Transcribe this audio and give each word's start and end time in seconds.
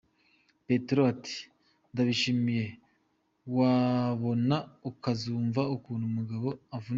Petero 0.65 1.01
ati 1.13 1.37
“Ndabishimye, 1.91 2.63
wabona 3.57 4.57
ukazumva 4.89 5.61
ukuntu 5.75 6.05
umugabo 6.11 6.47
avunika. 6.75 6.89